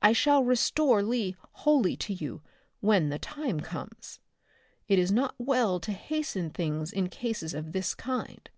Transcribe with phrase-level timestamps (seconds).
[0.00, 2.42] I shall restore Lee wholly to you
[2.78, 4.20] when the time comes.
[4.86, 8.48] It is not well to hasten things in cases of this kind.